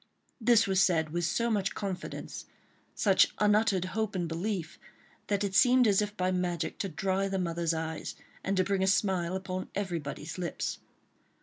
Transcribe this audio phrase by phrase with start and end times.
[0.41, 2.45] This was said with so much confidence,
[2.95, 4.79] such unuttered hope and belief,
[5.27, 8.81] that it seemed as if by magic to dry the mother's eyes, and to bring
[8.81, 10.79] a smile upon everybody's lips.